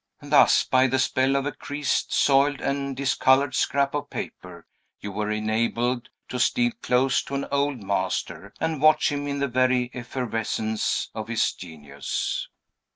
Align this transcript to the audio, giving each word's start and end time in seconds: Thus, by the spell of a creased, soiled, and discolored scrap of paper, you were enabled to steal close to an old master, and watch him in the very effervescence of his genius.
Thus, 0.23 0.63
by 0.63 0.87
the 0.87 0.97
spell 0.97 1.35
of 1.35 1.45
a 1.45 1.51
creased, 1.51 2.11
soiled, 2.11 2.59
and 2.59 2.97
discolored 2.97 3.53
scrap 3.53 3.93
of 3.93 4.09
paper, 4.09 4.65
you 4.99 5.11
were 5.11 5.29
enabled 5.29 6.09
to 6.29 6.39
steal 6.39 6.71
close 6.81 7.21
to 7.25 7.35
an 7.35 7.45
old 7.51 7.83
master, 7.83 8.51
and 8.59 8.81
watch 8.81 9.11
him 9.11 9.27
in 9.27 9.37
the 9.37 9.47
very 9.47 9.91
effervescence 9.93 11.11
of 11.13 11.27
his 11.27 11.53
genius. 11.53 12.47